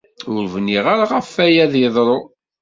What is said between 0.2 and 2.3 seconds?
Ur bniɣ ara ɣef waya ad d-yeḍru.